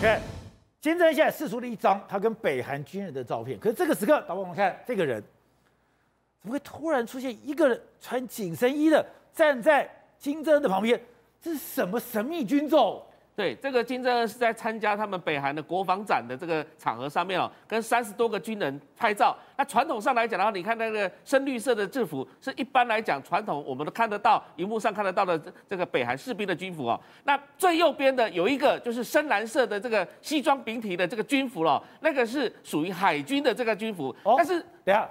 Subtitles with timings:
[0.00, 0.20] 看，
[0.80, 5.20] 金正恩现在释出了一张他跟北韩军人的照片，可是这个时刻，导播我们看这个人，
[6.40, 11.00] 怎么会突然出现一个人穿紧身衣的站在金正恩的旁边？
[11.42, 13.02] 这是什么神秘军种？
[13.38, 19.38] 对，这个金正恩是在参加他们北韩的国防展的这个场合上面哦，跟三十多个军人拍照。
[19.56, 27.00] 那传统上来讲的话，你看那个深绿色的制服，是一般来讲传统我们都看得到，荧幕上看得到的这个北韩士兵的军服哦。
[27.22, 34.12] 那最右边的有一个就是深蓝色的这个西装笔挺的这个军服哦，那个是属于海军的这个军服。
[34.24, 35.08] 哦，但是等下。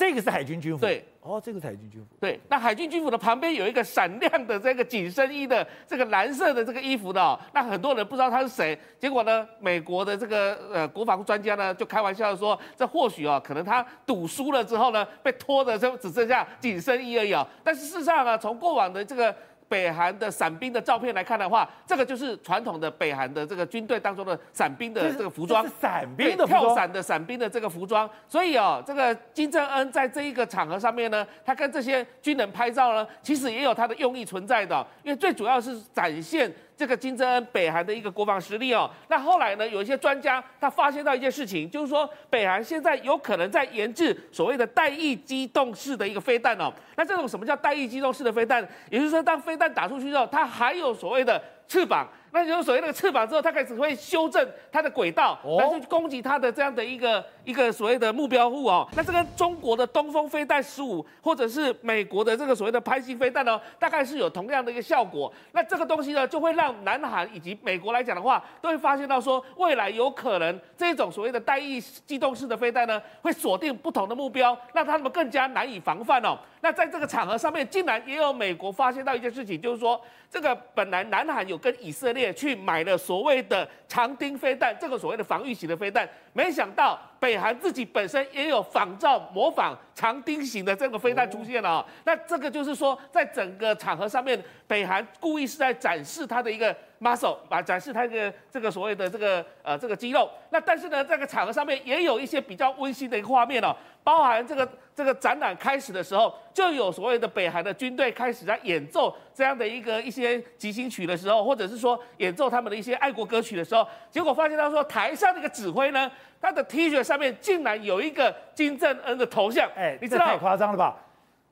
[0.00, 2.40] 这个是海军军服，对，哦，这个是海军军服，对。
[2.48, 8.78] 那海军军服的旁边有一个闪亮的这个紧身衣的这个蓝色的这个衣服的，哦，那很多人不知道他是谁。
[8.98, 17.46] 结果呢，美国的这个呃国防专家呢就开玩笑说，这或许哦，可能他赌输了之后呢，被拖的就只剩下紧身衣而已哦。
[17.62, 19.36] 但是事实上啊，从过往的这个。
[19.70, 28.10] 北韩的伞兵的照片来看的话，这个就是传统的北韩的这个军队当中的伞兵的这个服装，伞兵的跳伞的伞兵的这个服装。
[28.28, 36.52] 所以哦，这个金正恩在这一个场合上面呢，他跟这些军人拍照呢，其实也有他的用意存在的，因为最主要是展现。
[36.80, 46.72] 这个金正恩北韩的一个国防实力哦，那后来呢，有一些专家他发现到一件事情，就是说北韩现在有可能在研制所谓的带翼机动式的一个飞弹哦。
[46.96, 48.66] 那这种什么叫带翼机动式的飞弹？
[48.90, 52.08] 也就是说，当飞弹打出去之后，它还有所谓的翅膀。
[52.32, 58.88] 那有所谓那个翅膀之后，它开始会修正它的轨道，来去攻击它的这样的一个一个所谓的目标物哦。
[58.94, 65.32] 那这跟中国的东风飞弹十五，或者是美国的这个所谓的潘兴飞弹呢，大概是有同样的一个效果。
[65.50, 76.38] 那这个东西呢，就会让南韩以及美国来讲的话，都会发现到说，未来有可能这种所谓的带翼机动式的飞弹呢，会锁定不同的目标，让他们更加难以防范哦。
[76.62, 91.86] 那在这个场合上面，竟然也有美国发现到一件事情，就是说，这个本来南韩有跟以色列去买了所谓的长钉飞弹，这个所谓的防御型的飞弹，没想到北韩自己本身也有仿照模仿长钉型的这个飞弹出现了哦。
[92.04, 100.28] 那这个就是说，在整个场合上面，北韩故意是在展示它的一个 muscle，啊，展示它的这个所谓的这个呃这个肌肉。
[100.48, 104.68] 那但是呢，这个场合上面也有一些比较温馨的一个画面哦，包含这个。
[104.92, 120.96] 这个展览开始的时候，就有所谓的北韩的军队开始在演奏这样的一个一些进行曲的时候，或者是说演奏他们的一些爱国歌曲的时候，结果发现他说台上那个指挥呢，他的 T 恤上面竟然有一个金正恩的头像，哎，你知道太夸张了吧？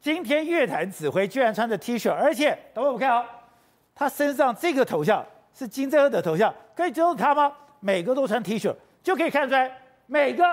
[0.00, 3.24] 今天乐坛指挥居然穿着 T 恤，而且等会我们看啊、哦，
[3.92, 7.52] 他身上这个头像是金正恩的头像，可以只有他吗？
[7.80, 9.68] 每个都穿 T 恤，就可以看出来
[10.06, 10.44] 每个。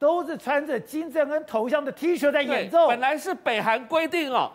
[0.00, 2.88] 都是穿着金正恩头像的 T 恤在演奏。
[2.88, 4.50] 本来是北韩规定哦，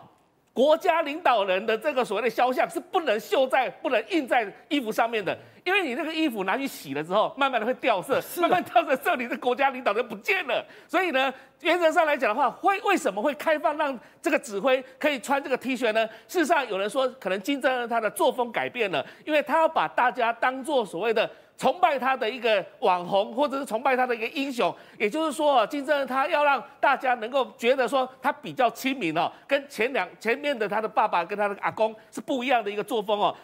[0.56, 10.64] 国家领导人的这个所谓的肖像是不能绣在、不能印在衣服上面的，因为你那个衣服拿去洗了之后，慢慢的会掉色，慢慢掉色之后，你的国家领导人不见了。
[10.88, 11.30] 所以呢，
[11.60, 16.08] 原则上来讲的话，会为什么会开放让这个指挥可以穿这个 T 恤呢？
[16.26, 21.30] 事实上，有人说可能金正恩他的作风改变了，因为他要把大家当做所谓的。
[21.56, 33.34] 崇拜他的一个网红，或者是崇拜他的一个英雄，也就是说，金正恩他要让大家能够觉得说他比较亲民哦，跟前两前面的他的爸爸跟他的阿公是不一样的一个作风哦。